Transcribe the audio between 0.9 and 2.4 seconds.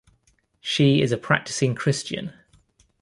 is a practicing Christian.